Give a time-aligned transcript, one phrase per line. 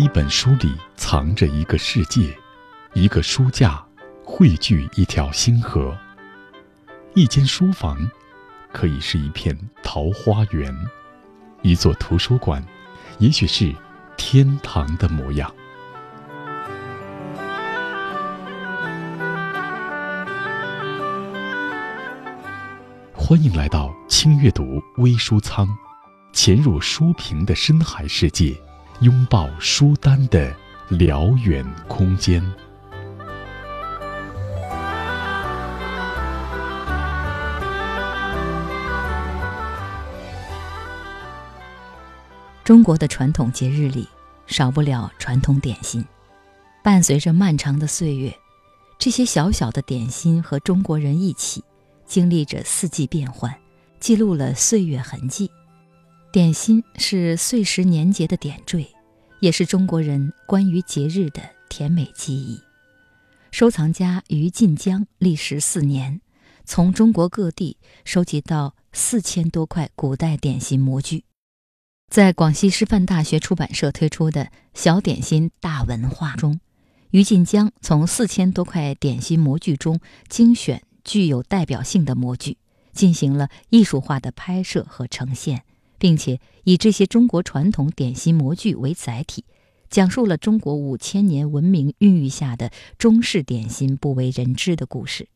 [0.00, 2.34] 一本书里藏着一个世界，
[2.94, 3.84] 一个书架
[4.24, 5.94] 汇聚一条星河。
[7.12, 8.10] 一间书房，
[8.72, 10.74] 可以是一片桃花源；
[11.60, 12.64] 一座图书馆，
[13.18, 13.74] 也许是
[14.16, 15.54] 天堂的模样。
[23.12, 25.68] 欢迎来到轻阅读微书仓，
[26.32, 28.58] 潜入书评的深海世界，
[29.00, 30.54] 拥抱书单的
[30.90, 32.42] 辽远空间。
[42.62, 44.06] 中国的传统节日里，
[44.46, 46.04] 少不了传统点心。
[46.84, 48.36] 伴随着漫长的岁月，
[48.98, 51.64] 这些小小的点心和中国人一起。
[52.04, 53.56] 经历着四季变换，
[53.98, 55.50] 记录了岁月痕迹。
[56.32, 58.86] 点心是岁时年节的点缀，
[59.40, 62.60] 也是中国人关于节日的甜美记忆。
[63.50, 66.20] 收藏家于晋江历时四年，
[66.64, 71.24] 从中国各地收集到四千多块古代点心模具。
[72.08, 76.60] 在广西师范大学出版社推出的小点心大文化中，
[77.10, 80.82] 于晋江从四千多块点心模具中精选。
[81.02, 82.58] 具有代表性的模具，
[82.92, 85.64] 进行了艺术化的拍摄和呈现，
[86.00, 89.44] 并且以这些中国传统点心模具为载体，
[89.90, 95.28] 讲述了中国五千年文明孕育下的中式点心不为人知的故事，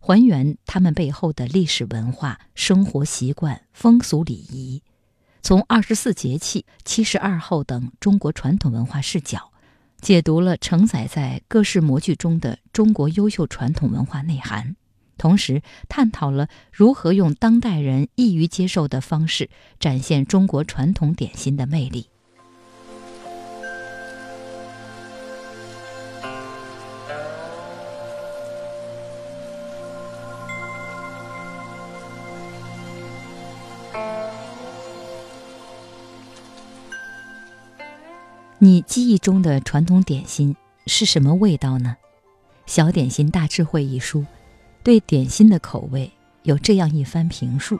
[0.00, 4.82] 还原他们背后的历史文化、生活习惯、风俗礼仪，
[5.40, 9.52] 从二十四节气、七十二候等中国传统文化视角，
[10.00, 14.74] 解读了承载在各式模具中的中国优秀传统文化内涵。
[15.18, 22.06] 同时，探讨了如何用当代人易于接受的方式展现中国传统点心的魅力。
[38.60, 40.56] 你记忆中的传统点心
[40.86, 41.96] 是什么味道呢？
[42.66, 44.26] 《小点心大智慧》一书。
[44.88, 46.10] 对点心的口味
[46.44, 47.78] 有这样一番评述：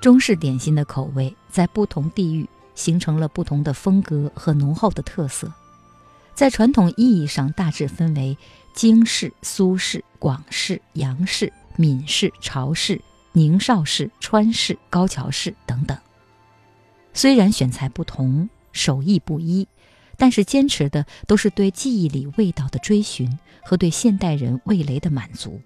[0.00, 5.52] 中式点心的口味在不同地域形成了不同的风格和浓厚的特色，
[6.34, 8.34] 在传统意义上大致分为
[8.72, 12.98] 京式、苏式、广式、洋式、闽式、潮式、
[13.32, 15.94] 宁绍式、川式、高桥式等等。
[17.12, 19.68] 虽然选材不同，手艺不一。
[20.18, 25.60] 但是坚持的都是对记忆里味道的追寻和对现代人味蕾的满足，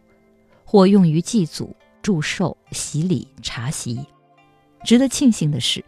[0.65, 3.99] 或用于祭祖、祝寿、洗礼、茶席。
[4.85, 5.83] 值得庆幸的是，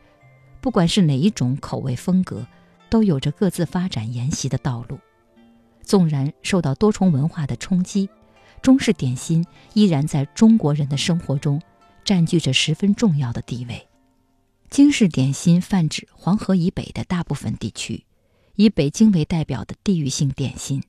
[0.60, 2.46] 不管是哪一种口味风格，
[2.88, 4.98] 都有着各自发展沿袭的道路。
[5.82, 8.08] 纵然受到多重文化的冲击，
[8.62, 9.44] 中式点心
[9.74, 11.60] 依然在中国人的生活中
[12.02, 13.86] 占据着十分重要的地位。
[14.70, 18.04] 京式点心泛指黄河以北的大部分地区。
[18.56, 20.82] 以北京为代表的地域性点心，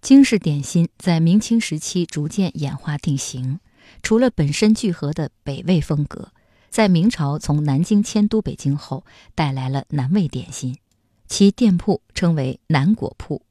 [0.00, 3.58] 京式点心在明清时期逐渐演化定型。
[4.02, 6.32] 除了本身聚合的北魏风格，
[6.70, 10.78] 在明朝从南京迁都北京后，带来了南味点心，
[11.26, 13.42] 其店铺称为南果铺。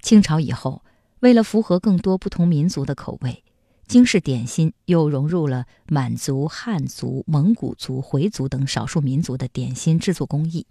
[0.00, 0.82] 清朝以后，
[1.20, 3.44] 为了符合更多不同民族的口味，
[3.86, 10.66] 京式点心又融入了满族、汉族、蒙古族、回族等少数民族的点心制作工艺。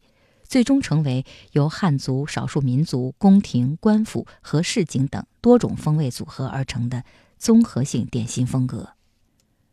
[0.51, 7.05] 最终成为由汉族、少数民族、宫廷、官府和市井等多种风味组合而成的
[7.37, 8.89] 综合性点心风格。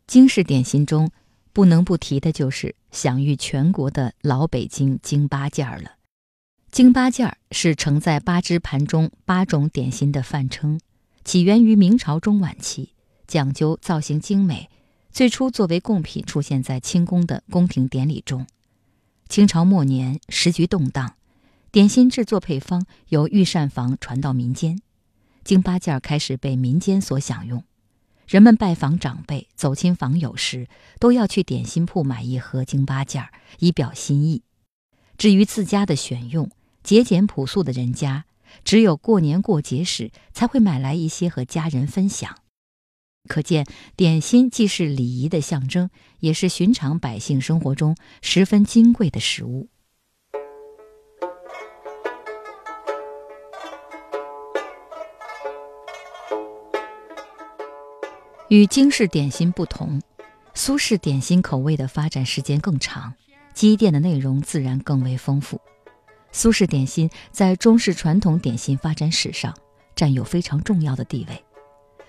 [0.07, 1.11] 京式点心中
[1.53, 5.97] 不能不提的就是享誉全国的老北京京八件儿了。
[6.71, 10.79] 京八件儿是盛在八只盘中八种点心的泛称，
[11.25, 12.93] 起源于明朝中晚期，
[13.27, 14.71] 讲究造型精美，
[15.11, 18.47] 最初作为贡品出现在清宫的宫廷典礼中。
[19.29, 21.15] 清朝末年，时局动荡，
[21.71, 24.81] 点心制作配方由御膳房传到民间，
[25.45, 27.63] 京八件开始被民间所享用。
[28.27, 30.67] 人们拜访长辈、走亲访友时，
[30.99, 33.29] 都要去点心铺买一盒京八件，
[33.59, 34.43] 以表心意。
[35.19, 36.51] 至于自家的选用，
[36.83, 38.25] 节俭朴素的人家，
[38.65, 42.35] 只有过年过节时才会买来一些和家人分享。
[43.29, 43.65] 可见，
[43.95, 45.89] 点心既是礼仪的象征，
[46.19, 49.69] 也是寻常百姓生活中十分金贵的食物。
[58.49, 60.01] 与京式点心不同，
[60.55, 63.13] 苏式点心口味的发展时间更长，
[63.53, 65.61] 积淀的内容自然更为丰富。
[66.33, 69.55] 苏式点心在中式传统点心发展史上
[69.95, 71.45] 占有非常重要的地位。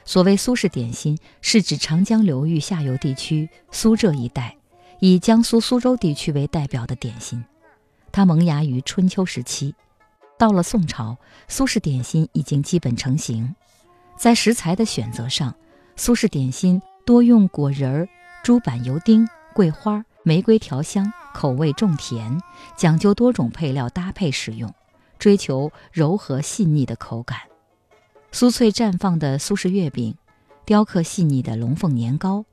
[0.10, 4.58] 所谓苏式点心，是指长江流域下游地区苏浙一带，
[5.00, 7.46] 以江苏苏州地区为代表的点心。
[8.12, 9.76] 它萌芽于春秋时期，
[10.36, 11.16] 到了宋朝，
[11.48, 13.54] 苏式点心已经基本成型。
[14.18, 15.54] 在食材的选择上，
[15.96, 18.10] 苏式点心多用果仁儿。
[18.44, 22.42] 猪板油丁、桂花、玫瑰调香，口味重甜，
[22.76, 24.74] 讲究多种配料搭配使用，
[25.20, 27.49] 追求柔和细腻的口感。
[28.32, 30.16] 酥脆绽放的苏式月饼，
[30.66, 32.46] 雕刻细腻的龙凤年糕，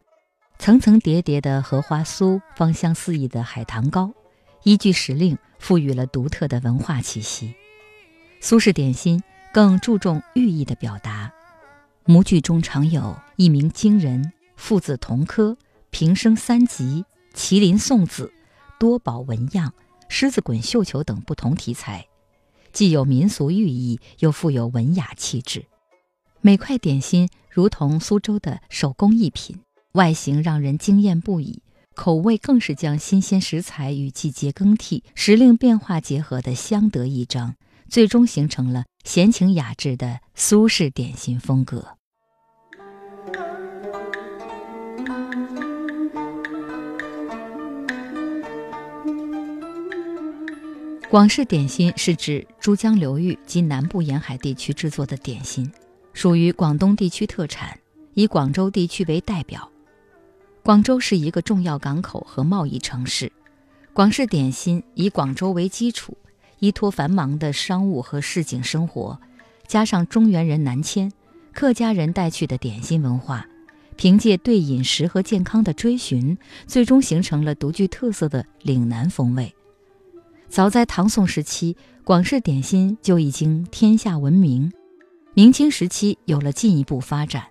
[0.59, 4.13] 层层叠叠的荷花酥，芳香四溢的海棠糕，
[4.63, 7.55] 依据时令赋予了独特的文化气息。
[8.41, 11.33] 苏式点心更注重寓意的表达，
[12.05, 15.57] 模具中常有一鸣惊人、父子同科。
[15.91, 18.31] 平生三吉、麒麟送子、
[18.79, 19.73] 多宝纹样、
[20.11, 22.07] 狮子滚绣球等不同题材，
[22.77, 25.65] 既有民俗寓意，又富有文雅气质。
[26.43, 29.61] 每块点心如同苏州的手工艺品，
[29.93, 31.63] 外形让人惊艳不已，
[31.95, 37.55] 口味更是将新鲜食材与季节更替、时令变化结合的相得益彰，
[37.89, 41.97] 最终形成了闲情雅致的苏式点心风格。
[51.09, 55.71] 广式点心是指珠江流域及南部沿海地区制作的点心，
[56.13, 57.79] 属于广东地区特产，
[58.15, 59.71] 以广州地区为代表。
[60.65, 63.31] 广州是一个重要港口和贸易城市，
[63.93, 66.19] 广式点心以广州为基础，
[66.59, 69.21] 依托繁忙的商务和市井生活，
[69.69, 71.13] 加上中原人南迁、
[71.53, 73.47] 客家人带去的点心文化，
[73.95, 76.37] 凭借对饮食和健康的追寻，
[76.67, 79.55] 最终形成了独具特色的岭南风味。
[80.49, 84.73] 早在唐宋时期，广式点心就已经天下闻名。
[85.35, 87.45] 明清时期有了进一步发展，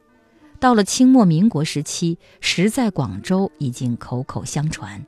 [0.60, 5.06] 到了清末民国时期，食在广州已经口口相传。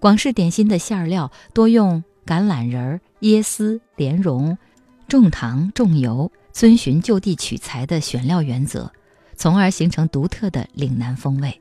[0.00, 4.58] 广式点心的馅料多用橄榄仁、椰丝、莲蓉，
[5.06, 8.90] 重糖重油，遵循就地取材的选料原则，
[9.36, 11.60] 从而形成独特的岭南风味。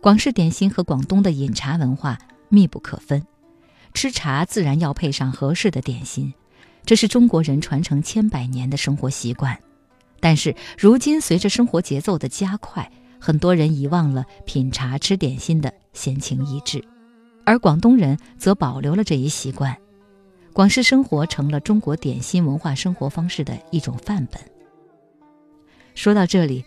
[0.00, 2.18] 广式点心和广东的饮茶文化
[2.48, 3.22] 密不可分。
[3.92, 6.32] 吃茶自然要配上合适的点心，
[6.84, 9.58] 这是中国人传承千百年的生活习惯。
[10.20, 16.84] 但是如今随着生活节奏的加快，很多人遗忘了品茶吃点心的闲情逸致，
[17.44, 19.76] 而广东人则保留了这一习惯。
[20.52, 24.40] 广式生活成了中国点心文化生活方式的一种范本。
[25.94, 26.64] 说到这里，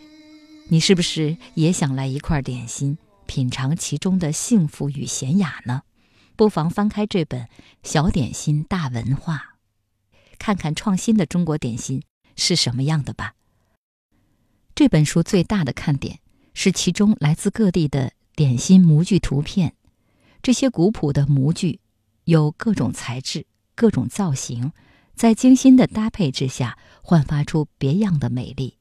[0.70, 5.82] 你是不是也想来一块点心，品尝其中的幸福与娴雅呢？
[6.36, 7.42] 不妨翻开这本
[7.84, 9.56] 《小点心大文化》，
[10.38, 12.04] 看看创新的中国点心
[12.36, 13.36] 是什么样的吧。
[14.74, 16.20] 这本书最大的看点
[16.54, 19.76] 是其中来自各地的点心模具图片。
[20.42, 21.80] 这些古朴的模具
[22.24, 23.46] 有各种材质、
[23.76, 24.74] 各种造型，
[25.16, 28.78] 在精心的搭配之下，焕发出别样的美丽。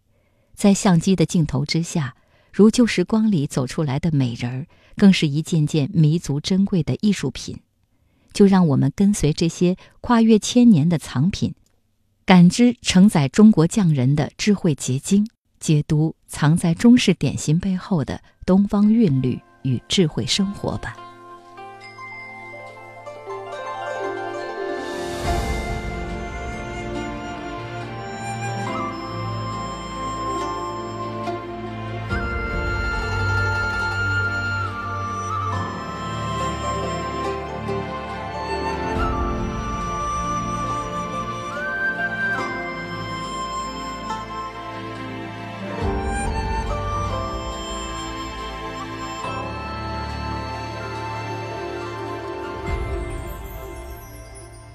[0.55, 2.17] 在相机的镜头之下。
[2.53, 4.67] 如旧时光里走出来的美人儿，
[4.97, 7.59] 更是一件件弥足珍贵的艺术品。
[8.33, 11.55] 就让我们跟随这些跨越千年的藏品，
[12.25, 15.27] 感知承载中国匠人的智慧结晶，
[15.61, 21.12] 解读藏在中式点心背后的东方韵律与智慧生活吧。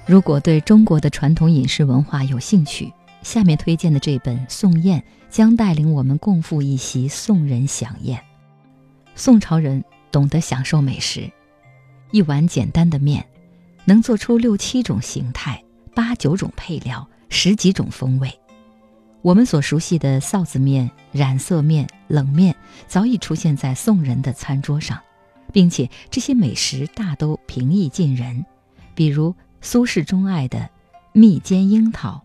[0.08, 8.18] 如果对中国的传统饮食文化有兴趣，下面推荐的这本《宋宴》将带领我们共赴一席宋人享宴。
[9.16, 11.30] 宋朝人懂得享受美食，
[12.12, 13.28] 一碗简单的面，
[13.84, 15.62] 能做出六七种形态、
[15.94, 18.32] 八九种配料、十几种风味。
[19.22, 22.56] 我们所熟悉的臊子面、染色面、冷面，
[22.88, 24.98] 早已出现在宋人的餐桌上，
[25.52, 28.46] 并且这些美食大都平易近人，
[28.96, 29.36] 比如。
[29.62, 30.70] 苏轼钟爱的
[31.14, 32.24] 蜜煎樱桃，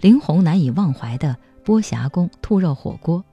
[0.00, 3.24] 林红难以忘怀的波霞宫兔肉火锅，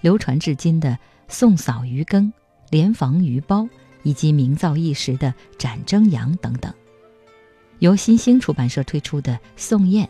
[0.00, 0.96] 流传至今的
[1.26, 2.32] 宋嫂鱼羹、
[2.70, 3.68] 莲房鱼包
[4.02, 6.72] 以及名噪一时的斩蒸羊等等。
[7.80, 10.06] 由新兴出版社推出的《宋宴》，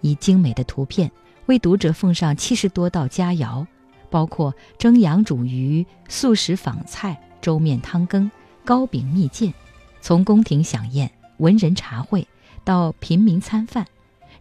[0.00, 1.10] 以精美的图片
[1.46, 3.66] 为读者奉上七十多道佳肴，
[4.10, 8.30] 包括蒸羊煮鱼、素食仿菜、粥面汤羹、
[8.64, 9.52] 糕饼蜜饯，
[10.00, 12.26] 从宫廷飨宴、文人茶会
[12.64, 13.86] 到平民餐饭，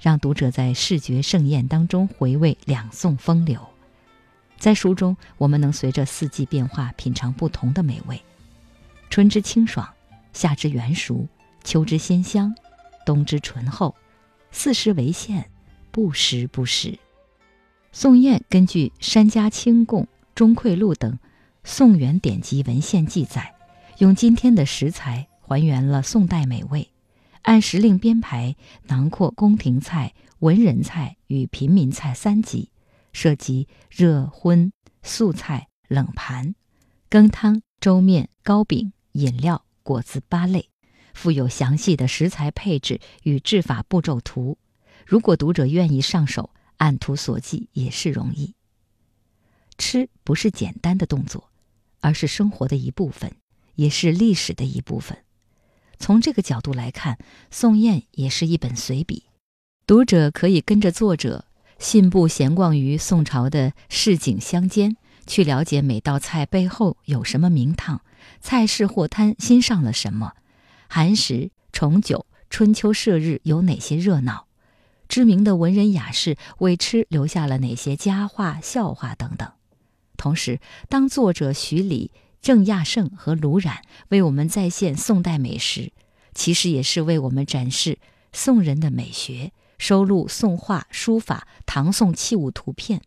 [0.01, 3.59] 让读者在视觉盛宴当中回味两宋风流。
[4.57, 8.21] 在书中，我们能随着四季变化品尝不同的美味：
[9.09, 9.87] 春之清爽，
[10.31, 11.27] 夏之圆熟，
[11.63, 12.55] 秋之鲜香。
[13.05, 13.93] 冬之醇厚，
[14.49, 15.49] 四时为限，
[15.91, 16.97] 不时不食。
[17.91, 20.03] 宋宴根据《山家清供》
[20.33, 21.19] 《钟馗录》等
[21.65, 23.53] 宋元典籍文献记载，
[23.97, 26.89] 用今天的食材还原了宋代美味，
[27.43, 28.55] 按时令编排，
[28.87, 32.71] 囊括宫廷菜、文人菜与平民菜三级，
[33.11, 34.71] 涉及热荤、
[35.01, 36.55] 素菜、冷盘、
[37.09, 40.69] 羹汤、粥面、糕饼、饮料、果子八类。
[41.13, 44.57] 附有详细的食材配置与制法步骤图，
[45.05, 48.55] 如果读者愿意上手，按图索骥也是容易。
[49.77, 51.51] 吃不是简单的动作，
[51.99, 53.35] 而是生活的一部分，
[53.75, 55.22] 也是历史的一部分。
[55.99, 57.15] 从这个角度来看，
[57.49, 59.23] 《宋宴》也是一本随笔，
[59.85, 61.45] 读者可以跟着作者
[61.79, 64.95] 信步闲逛于宋朝的市井乡间，
[65.25, 68.01] 去了解每道菜背后有什么名堂，
[68.39, 70.33] 菜市货摊新上了什么。
[70.89, 74.47] 寒食、重九、春秋射日有哪些热闹？
[75.09, 79.51] 知名的文人雅士为吃留下了哪些佳话、笑话等等。
[80.17, 80.59] 同时，
[80.89, 82.11] 当作者徐礼、
[82.43, 85.93] 郑亚胜和卢冉为我们再现宋代美食，
[86.35, 87.99] 其实也是为我们展示
[88.33, 93.01] 宋人的美学，收录宋画、书法、唐宋器物图片，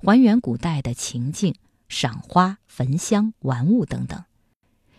[0.00, 1.54] 还原古代的情境、
[1.88, 4.24] 赏花、焚香、玩物等等。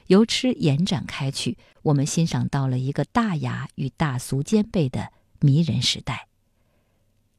[0.07, 5.11] 由吃延展开去，我们欣赏到了一个大雅与大俗兼备的
[5.41, 6.29] 迷人时代。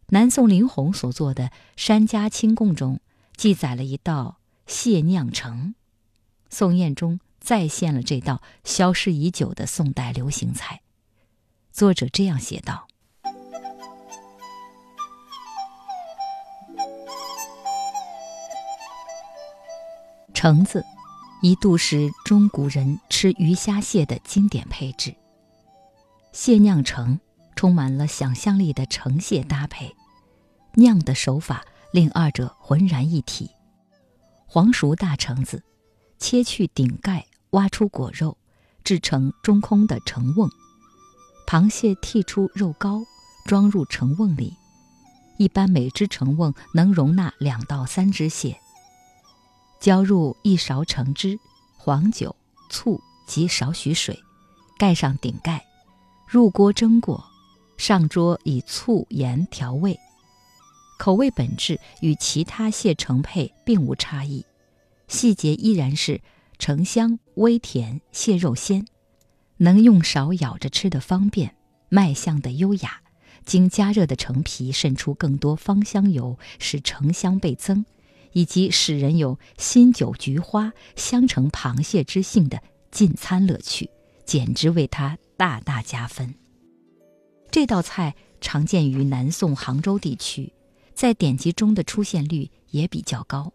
[0.09, 3.01] 南宋林洪所作的《山家清供》中
[3.35, 4.37] 记载了一道
[4.67, 5.75] 蟹酿橙，
[6.55, 10.83] 宋宴中再现了这道消失已久的宋代流行菜。
[11.73, 12.87] 作者这样写道
[20.33, 20.85] ：“橙子。”
[21.43, 25.17] 一度是中古人吃鱼虾蟹的经典配置。
[26.33, 27.19] 蟹酿橙
[27.57, 29.97] 充满了想象力的橙蟹搭配，
[30.75, 33.51] 酿的手法令二者浑然一体。
[34.47, 35.65] 黄熟大橙子，
[36.25, 38.39] 切去顶盖，挖出果肉，
[38.83, 40.49] 制成中空的橙瓮。
[41.47, 43.03] 螃蟹剔出肉膏，
[43.45, 44.57] 装入橙瓮里。
[45.37, 48.59] 一般每只橙瓮能容纳两到三只蟹。
[49.79, 51.39] 浇入一勺橙汁、
[51.77, 52.35] 黄酒、
[52.71, 54.19] 醋及少许水，
[54.79, 55.63] 盖上顶盖，
[56.27, 57.23] 入锅蒸过，
[57.77, 60.01] 上桌以醋盐调味。
[60.99, 64.43] 口味本质与其他蟹成配并无差异，
[65.15, 66.21] 细节依然是
[66.59, 68.85] 橙香微甜，蟹肉鲜，
[69.59, 71.55] 能用勺舀着吃的方便，
[71.89, 73.01] 卖相的优雅。
[73.45, 77.87] 经加热的橙皮渗出更多芳香油，使橙香倍增。
[78.33, 83.89] 以及使人有新酒菊花香橙螃蟹之性的进餐乐趣，
[84.27, 86.35] 简直为它大大加分。
[87.53, 90.53] 这道菜常见于南宋杭州地区，
[90.95, 93.53] 在典籍中的出现率也比较高。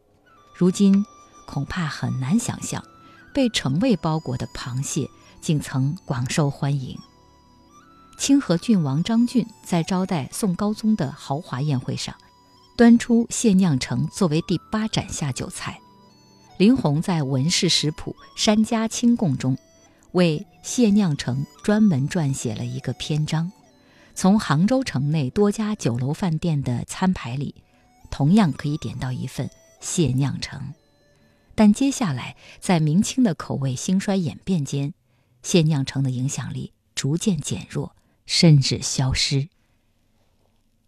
[0.55, 1.03] 如今
[1.50, 2.84] 恐怕很难想象，
[3.34, 5.10] 被橙味包裹的螃蟹
[5.41, 6.96] 竟曾广受欢迎。
[8.20, 12.13] 清河郡王张俊在招待宋高宗的豪华宴会上。
[12.77, 15.82] 端出蟹酿橙作为第八盏下酒菜，
[16.60, 19.58] 林洪在《文氏食谱·山家清供》中，
[20.12, 23.51] 为蟹酿橙专门撰写了一个篇章。
[24.13, 27.56] 从杭州城内多家酒楼饭店的餐牌里，
[28.12, 29.50] 同样可以点到一份
[29.82, 30.62] 蟹酿橙。
[31.59, 34.93] 但接下来，在明清的口味兴衰演变间，
[35.43, 39.49] 蟹酿橙的影响力逐渐减弱，甚至消失。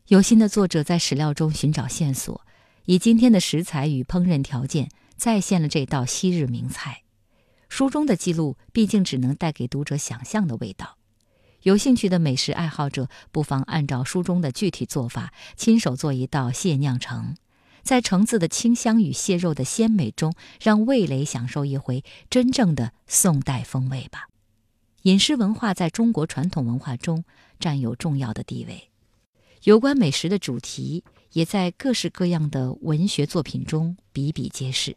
[0.08, 2.46] 有心的作者在史料中寻找线索，
[2.86, 7.04] 以今天的食材与烹饪条件再现了这道昔日名菜。
[7.68, 10.98] 书中的记录毕竟只能带给读者想象的味道。
[11.64, 17.36] 有兴趣的美食爱好者不妨按照书中的具体做法，亲手做一道蟹酿橙，
[17.84, 24.28] 在橙子的清香与蟹肉的鲜美中，让味蕾享受一回真正的宋代风味吧。
[25.04, 27.24] 饮食文化在中国传统文化中
[27.60, 28.90] 占有重要的地位。
[29.64, 34.96] 有关美食的主题也在各式各样的文学作品中比比皆是。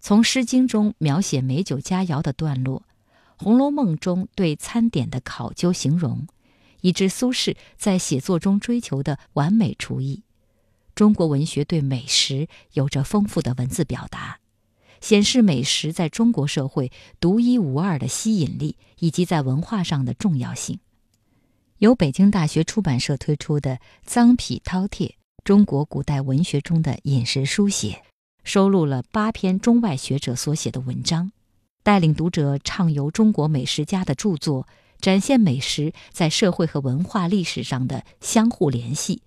[0.00, 2.80] 从《诗经》中描写美酒佳肴的段落，
[3.44, 6.26] 《红楼梦》中对餐点的考究形容，
[6.80, 10.22] 以致苏轼在写作中追求的完美厨艺，
[10.98, 14.40] 中国文学对美食有着丰富的文字表达，
[15.00, 16.90] 显示美食在中国社会
[17.20, 20.80] 独一无二的吸引力以及在文化上的重要性。
[21.76, 23.78] 由北京大学出版社推出的
[24.10, 25.12] 《臧否饕餮：
[25.44, 27.90] 中国古代文学中的饮食书写》，
[28.42, 31.30] 收录了八篇中外学者所写的文章，
[31.84, 34.66] 带领读者畅游中国美食家的著作，
[35.00, 39.22] 展现美食在社会和文化历史上的相互联系，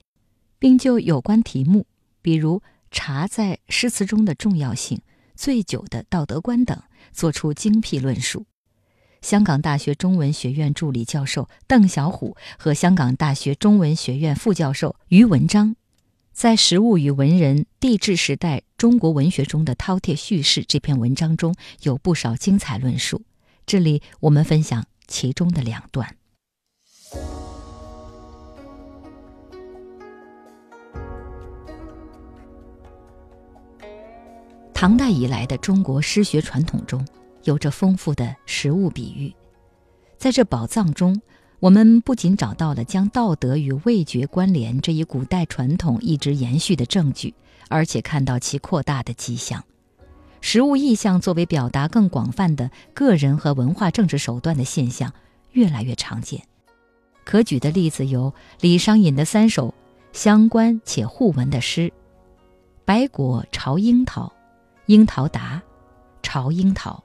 [0.62, 1.88] 并就有关题目，
[2.22, 5.02] 比如茶在诗词中的重要性、
[5.34, 6.80] 醉酒的道德观等，
[7.12, 8.46] 作出精辟论述。
[9.24, 15.76] 香港大学中文学院助理教授邓小虎和香港大学中文学院副教授于文章，
[16.32, 23.24] 在《食物与文人：地质时代中国文学中的饕餮叙事》这篇文章中有不少精彩论述。
[23.66, 26.18] 这里我们分享其中的两段。
[34.82, 37.06] 唐代以来的中国诗学传统中。
[37.44, 39.32] 有着丰富的食物比喻，
[40.18, 41.22] 在这宝藏中，
[41.60, 47.32] 我们不仅找到了将道德与味觉关联这一古代传统一直延续的证据，
[47.70, 49.64] 而且看到其扩大的迹象。
[50.42, 55.14] 食物意象作为表达更广泛的个人和文化政治手段的现象
[55.52, 56.42] 越来越常见。
[57.24, 59.76] 可举的例子有李商隐的三首
[60.12, 61.94] 相关且互文的诗
[62.84, 64.32] ：“白果朝樱桃，
[64.92, 65.62] 樱桃达，
[66.22, 67.02] 朝樱桃。”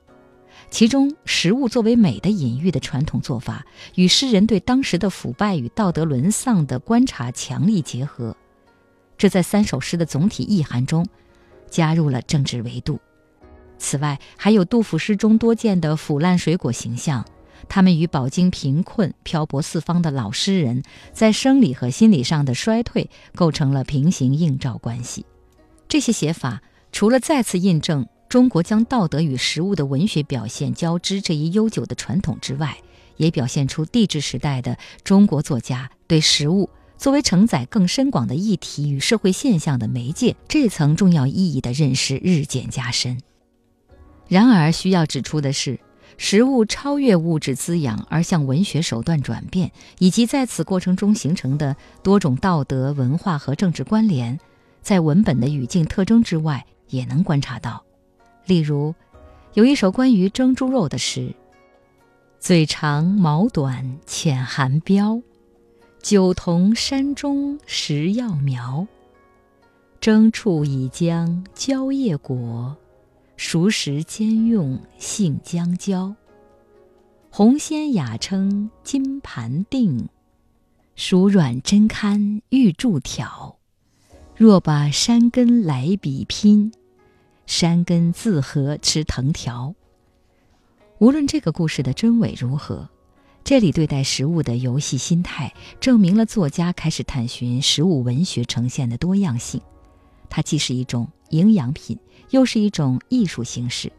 [0.71, 3.64] 其中，食物作为美的隐喻的传统做法，
[3.95, 8.37] 与诗人对当时的腐败与道德沦丧的观察强力结合，
[9.16, 11.06] 这在三首诗的总体意涵中，
[11.71, 12.99] 加入了政治维度。
[13.78, 17.25] 此外，还有杜甫诗中多见的腐烂水果形象，
[17.69, 20.82] 他们与饱经贫困、漂泊四方的老诗人
[21.13, 25.25] 在生理和心理上的衰退构成了平行映照关系。
[25.87, 26.60] 这些写法
[26.97, 28.06] 除了再次印证。
[28.26, 32.75] 中国将道德与食物的文学表现交织这一悠久的传统之外，
[33.19, 43.19] 也表现出帝制时代的中国作家对食物作为承载更深广的议题与社会现象的媒介这层重要意义的认识日渐加深。
[44.26, 45.78] 然而，需要指出的是，
[46.17, 54.41] 食物超越物质滋养而向文学手段转变，以及在此过程中形成的多种道德、文化和政治关联，
[54.80, 57.84] 在文本的语境特征之外，也能观察到。
[58.44, 58.94] 例如，
[59.54, 61.34] 有一首关于蒸猪肉的诗
[62.38, 65.22] ：“嘴长毛短浅含膘，
[66.00, 68.86] 酒同山中食药苗。
[69.99, 72.76] 蒸处已将蕉叶裹，
[73.36, 76.14] 熟时兼用杏浆浇。
[77.30, 80.08] 红鲜雅称金盘定，
[80.94, 83.55] 熟软真堪玉柱挑。
[84.38, 86.70] 若把山根来比拼。”
[87.46, 89.75] 山根自合吃藤条。
[90.99, 92.88] 无论这个故事的真伪如何，
[93.44, 99.60] 这里对待食物的游戏心态，证明了作家开始探寻食物文学呈现的多样性。
[100.28, 101.99] 它既是一种营养品，
[102.30, 103.90] 又是一种艺术形式。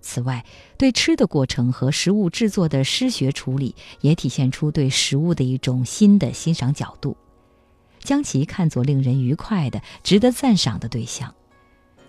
[0.00, 0.46] 此外，
[0.78, 7.16] 对吃的过程和食物制作的诗学处理，也体现出对食物的一种新的欣赏角度，
[8.04, 11.34] 将其看作令人愉快的、值得赞赏的对象。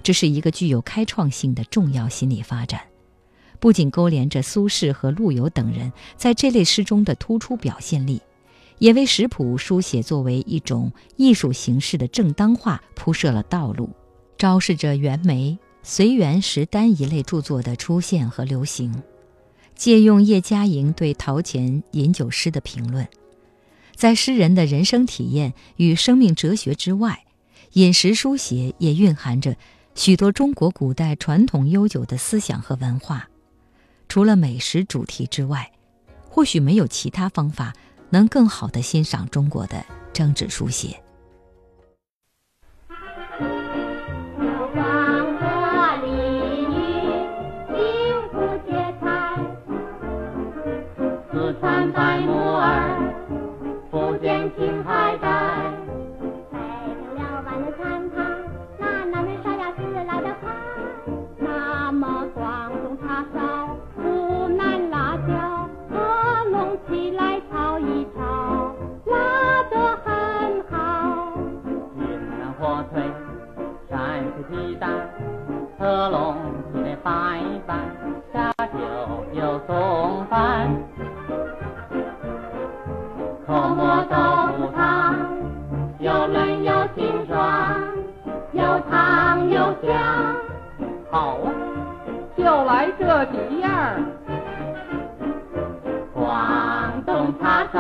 [0.04, 2.82] 这是一个具有开创性的重要心理发展，
[3.60, 8.22] 不仅勾连着苏轼和陆游等人在这类诗中的突出表现力，
[8.78, 13.90] 也为食谱书写作为一种艺术形式的正当化铺设了道路，
[14.38, 19.02] 昭示着袁枚、随园食单一类著作的出现和流行。
[19.76, 23.08] 借用叶嘉莹对陶潜饮酒诗的评论，
[23.96, 27.24] 在诗人的人生体验与生命哲学之外，
[27.74, 29.56] 饮食书写也蕴含着
[29.96, 33.30] 许多中国古代传统悠久的思想和文化，
[34.10, 35.72] 除了美食主题之外，
[36.30, 37.74] 或许没有其他方法
[38.10, 41.02] 能更好的欣赏中国的政治书写。
[51.32, 52.75] 自三块木二。
[93.16, 93.96] 个鼻儿，
[96.14, 97.80] 广东叉烧，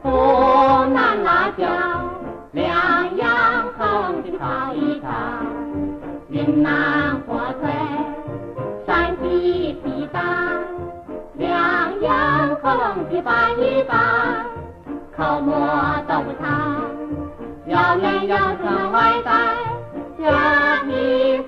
[0.00, 1.66] 湖南辣椒，
[2.52, 3.28] 两样
[3.76, 5.06] 混的炒一炒；
[6.30, 7.70] 云南火腿，
[8.86, 10.64] 山西皮蛋，
[11.34, 13.98] 两样混的拌一拌；
[15.14, 15.52] 口蘑
[16.08, 16.80] 豆腐汤，
[17.66, 19.30] 要面要软外带
[20.18, 21.47] 加皮。